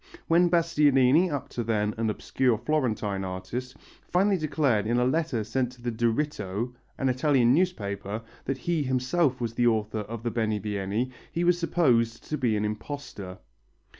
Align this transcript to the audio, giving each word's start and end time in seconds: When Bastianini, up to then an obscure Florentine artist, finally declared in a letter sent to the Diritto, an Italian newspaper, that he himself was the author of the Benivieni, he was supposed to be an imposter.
When 0.27 0.49
Bastianini, 0.49 1.29
up 1.29 1.47
to 1.49 1.63
then 1.63 1.93
an 1.95 2.09
obscure 2.09 2.57
Florentine 2.57 3.23
artist, 3.23 3.77
finally 4.09 4.35
declared 4.35 4.87
in 4.87 4.97
a 4.97 5.05
letter 5.05 5.43
sent 5.43 5.71
to 5.73 5.81
the 5.83 5.91
Diritto, 5.91 6.73
an 6.97 7.07
Italian 7.07 7.53
newspaper, 7.53 8.23
that 8.45 8.57
he 8.57 8.81
himself 8.81 9.39
was 9.39 9.53
the 9.53 9.67
author 9.67 9.99
of 9.99 10.23
the 10.23 10.31
Benivieni, 10.31 11.11
he 11.31 11.43
was 11.43 11.59
supposed 11.59 12.23
to 12.29 12.37
be 12.39 12.57
an 12.57 12.65
imposter. 12.65 13.37